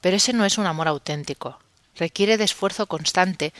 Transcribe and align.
Pero 0.00 0.16
ese 0.16 0.32
no 0.32 0.44
es 0.44 0.58
un 0.58 0.66
amor 0.66 0.88
auténtico. 0.88 1.58
Requiere 1.96 2.36
de 2.36 2.44
esfuerzo 2.44 2.86
constante 2.86 3.52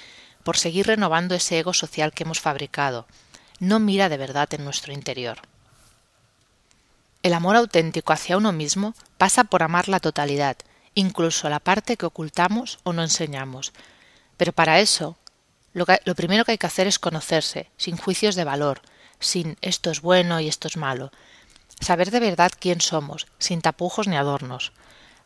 por 0.44 0.58
seguir 0.58 0.86
renovando 0.86 1.34
ese 1.34 1.58
ego 1.58 1.72
social 1.72 2.12
que 2.12 2.24
hemos 2.24 2.40
fabricado. 2.40 3.06
No 3.58 3.80
mira 3.80 4.08
de 4.08 4.18
verdad 4.18 4.52
en 4.52 4.64
nuestro 4.64 4.92
interior. 4.92 5.38
El 7.22 7.34
amor 7.34 7.56
auténtico 7.56 8.12
hacia 8.12 8.36
uno 8.36 8.52
mismo 8.52 8.94
pasa 9.18 9.44
por 9.44 9.62
amar 9.62 9.88
la 9.88 9.98
totalidad 9.98 10.56
incluso 10.96 11.48
la 11.48 11.60
parte 11.60 11.96
que 11.96 12.06
ocultamos 12.06 12.80
o 12.82 12.92
no 12.92 13.02
enseñamos. 13.02 13.72
Pero 14.36 14.52
para 14.52 14.80
eso, 14.80 15.16
lo, 15.72 15.86
primero 16.16 16.44
que 16.44 16.52
hay 16.52 16.58
que 16.58 16.66
hacer 16.66 16.88
es 16.88 16.98
conocerse, 16.98 17.70
sin 17.76 17.96
juicios 17.96 18.34
de 18.34 18.44
valor, 18.44 18.80
sin 19.20 19.56
esto 19.60 19.90
es 19.90 20.00
bueno 20.00 20.40
y 20.40 20.48
esto 20.48 20.66
es 20.66 20.76
malo. 20.76 21.12
Saber 21.80 22.10
de 22.10 22.18
verdad 22.18 22.50
quién 22.58 22.80
somos, 22.80 23.26
sin 23.38 23.60
tapujos 23.60 24.08
ni 24.08 24.16
adornos. 24.16 24.72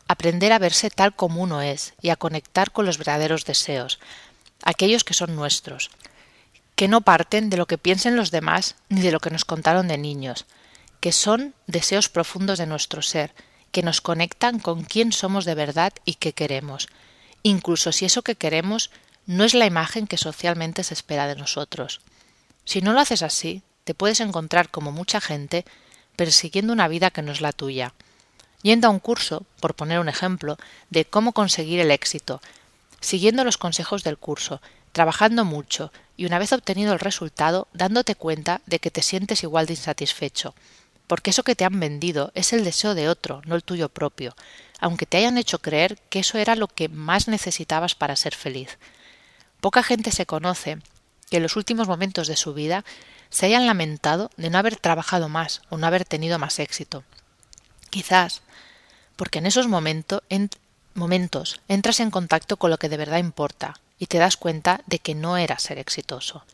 Aprender 0.07 0.51
a 0.51 0.59
verse 0.59 0.89
tal 0.89 1.15
como 1.15 1.41
uno 1.41 1.61
es 1.61 1.93
y 2.01 2.09
a 2.09 2.17
conectar 2.17 2.71
con 2.71 2.85
los 2.85 2.97
verdaderos 2.97 3.45
deseos, 3.45 3.97
aquellos 4.63 5.05
que 5.05 5.13
son 5.13 5.37
nuestros, 5.37 5.89
que 6.75 6.89
no 6.89 6.99
parten 6.99 7.49
de 7.49 7.55
lo 7.55 7.65
que 7.65 7.77
piensen 7.77 8.17
los 8.17 8.29
demás 8.29 8.75
ni 8.89 8.99
de 8.99 9.13
lo 9.13 9.21
que 9.21 9.29
nos 9.29 9.45
contaron 9.45 9.87
de 9.87 9.97
niños, 9.97 10.45
que 10.99 11.13
son 11.13 11.55
deseos 11.65 12.09
profundos 12.09 12.57
de 12.57 12.67
nuestro 12.67 13.01
ser, 13.01 13.33
que 13.71 13.83
nos 13.83 14.01
conectan 14.01 14.59
con 14.59 14.83
quién 14.83 15.11
somos 15.11 15.45
de 15.45 15.55
verdad 15.55 15.93
y 16.05 16.15
qué 16.15 16.33
queremos, 16.33 16.87
incluso 17.43 17.91
si 17.91 18.05
eso 18.05 18.21
que 18.21 18.35
queremos 18.35 18.91
no 19.25 19.43
es 19.43 19.53
la 19.53 19.65
imagen 19.65 20.07
que 20.07 20.17
socialmente 20.17 20.83
se 20.83 20.93
espera 20.93 21.27
de 21.27 21.35
nosotros. 21.35 22.01
Si 22.65 22.81
no 22.81 22.93
lo 22.93 22.99
haces 22.99 23.23
así, 23.23 23.63
te 23.83 23.93
puedes 23.93 24.19
encontrar 24.19 24.69
como 24.69 24.91
mucha 24.91 25.21
gente 25.21 25.65
persiguiendo 26.15 26.73
una 26.73 26.87
vida 26.87 27.11
que 27.11 27.21
no 27.21 27.31
es 27.31 27.41
la 27.41 27.51
tuya, 27.51 27.93
yendo 28.61 28.87
a 28.87 28.91
un 28.91 28.99
curso, 28.99 29.45
por 29.59 29.75
poner 29.75 29.99
un 29.99 30.09
ejemplo, 30.09 30.57
de 30.89 31.05
cómo 31.05 31.33
conseguir 31.33 31.79
el 31.79 31.91
éxito, 31.91 32.41
siguiendo 32.99 33.43
los 33.43 33.57
consejos 33.57 34.03
del 34.03 34.17
curso, 34.17 34.61
trabajando 34.91 35.45
mucho 35.45 35.91
y 36.17 36.25
una 36.25 36.39
vez 36.39 36.53
obtenido 36.53 36.93
el 36.93 36.99
resultado 36.99 37.67
dándote 37.73 38.15
cuenta 38.15 38.61
de 38.65 38.79
que 38.79 38.91
te 38.91 39.01
sientes 39.01 39.43
igual 39.43 39.65
de 39.65 39.73
insatisfecho, 39.73 40.53
porque 41.11 41.31
eso 41.31 41.43
que 41.43 41.57
te 41.57 41.65
han 41.65 41.77
vendido 41.77 42.31
es 42.35 42.53
el 42.53 42.63
deseo 42.63 42.95
de 42.95 43.09
otro, 43.09 43.41
no 43.43 43.55
el 43.55 43.65
tuyo 43.65 43.89
propio, 43.89 44.33
aunque 44.79 45.05
te 45.05 45.17
hayan 45.17 45.37
hecho 45.37 45.59
creer 45.59 45.97
que 46.09 46.19
eso 46.19 46.37
era 46.37 46.55
lo 46.55 46.69
que 46.69 46.87
más 46.87 47.27
necesitabas 47.27 47.95
para 47.95 48.15
ser 48.15 48.33
feliz. 48.33 48.77
Poca 49.59 49.83
gente 49.83 50.11
se 50.13 50.25
conoce 50.25 50.77
que 51.29 51.35
en 51.35 51.43
los 51.43 51.57
últimos 51.57 51.89
momentos 51.89 52.29
de 52.29 52.37
su 52.37 52.53
vida 52.53 52.85
se 53.29 53.47
hayan 53.47 53.67
lamentado 53.67 54.31
de 54.37 54.49
no 54.49 54.57
haber 54.57 54.77
trabajado 54.77 55.27
más 55.27 55.63
o 55.67 55.75
no 55.75 55.85
haber 55.85 56.05
tenido 56.05 56.39
más 56.39 56.59
éxito. 56.59 57.03
Quizás 57.89 58.41
porque 59.17 59.39
en 59.39 59.47
esos 59.47 59.67
momentos 59.67 60.21
entras 61.67 61.99
en 61.99 62.09
contacto 62.09 62.55
con 62.55 62.71
lo 62.71 62.77
que 62.77 62.87
de 62.87 62.95
verdad 62.95 63.17
importa 63.17 63.81
y 63.99 64.05
te 64.05 64.17
das 64.17 64.37
cuenta 64.37 64.79
de 64.85 64.99
que 64.99 65.13
no 65.13 65.35
era 65.35 65.59
ser 65.59 65.77
exitoso. 65.77 66.45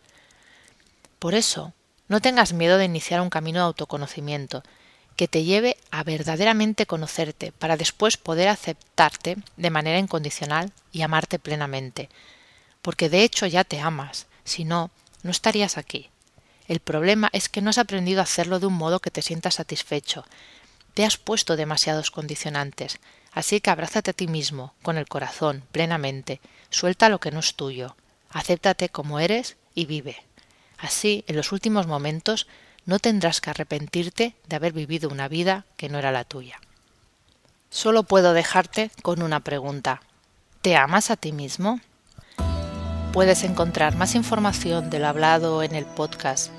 Por 1.20 1.36
eso, 1.36 1.74
no 2.08 2.22
tengas 2.22 2.54
miedo 2.54 2.78
de 2.78 2.86
iniciar 2.86 3.22
un 3.22 3.30
camino 3.30 3.60
de 3.60 3.66
autoconocimiento 3.66 4.64
que 5.18 5.28
te 5.28 5.44
lleve 5.44 5.78
a 5.90 6.04
verdaderamente 6.04 6.86
conocerte 6.86 7.52
para 7.52 7.76
después 7.76 8.18
poder 8.18 8.48
aceptarte 8.48 9.38
de 9.58 9.70
manera 9.70 9.98
incondicional 9.98 10.72
y 10.92 11.02
amarte 11.02 11.40
plenamente. 11.40 12.10
Porque 12.82 13.10
de 13.10 13.24
hecho 13.24 13.48
ya 13.48 13.64
te 13.64 13.82
amas, 13.82 14.28
si 14.44 14.64
no, 14.64 14.92
no 15.24 15.32
estarías 15.32 15.78
aquí. 15.78 16.10
El 16.68 16.80
problema 16.80 17.30
es 17.34 17.50
que 17.50 17.62
no 17.62 17.72
has 17.72 17.80
aprendido 17.80 18.20
a 18.20 18.24
hacerlo 18.24 18.60
de 18.60 18.68
un 18.68 18.74
modo 18.74 19.00
que 19.00 19.12
te 19.12 19.22
sientas 19.24 19.56
satisfecho. 19.56 20.24
Te 20.94 21.04
has 21.04 21.18
puesto 21.18 21.56
demasiados 21.56 22.12
condicionantes, 22.12 23.00
así 23.32 23.60
que 23.60 23.72
abrázate 23.72 24.12
a 24.12 24.14
ti 24.14 24.28
mismo, 24.28 24.74
con 24.84 24.98
el 24.98 25.08
corazón, 25.08 25.64
plenamente, 25.72 26.42
suelta 26.70 27.10
lo 27.10 27.20
que 27.20 27.32
no 27.32 27.40
es 27.40 27.56
tuyo, 27.56 27.96
acéptate 28.30 28.90
como 28.90 29.20
eres 29.20 29.58
y 29.74 29.86
vive. 29.86 30.18
Así, 30.78 31.24
en 31.28 31.36
los 31.36 31.52
últimos 31.52 31.88
momentos, 31.88 32.48
no 32.86 33.00
tendrás 33.00 33.42
que 33.42 33.50
arrepentirte 33.50 34.36
de 34.48 34.56
haber 34.56 34.72
vivido 34.74 35.10
una 35.10 35.28
vida 35.28 35.66
que 35.76 35.90
no 35.90 35.98
era 36.00 36.12
la 36.12 36.24
tuya. 36.24 36.60
Solo 37.70 38.04
puedo 38.04 38.34
dejarte 38.34 38.92
con 39.02 39.22
una 39.22 39.42
pregunta. 39.42 40.02
¿Te 40.62 40.76
amas 40.76 41.12
a 41.12 41.18
ti 41.18 41.34
mismo? 41.34 41.80
Puedes 43.14 43.44
encontrar 43.44 43.96
más 43.96 44.16
información 44.16 44.90
de 44.90 45.00
lo 45.00 45.08
hablado 45.08 45.64
en 45.64 45.74
el 45.76 45.86
podcast 45.86 46.52